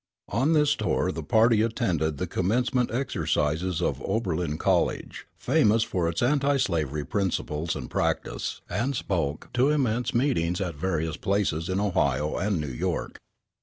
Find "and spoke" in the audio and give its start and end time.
8.67-9.53